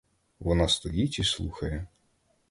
Вона 0.39 0.67
стоїть 0.67 1.19
і 1.19 1.23
слухає. 1.23 1.87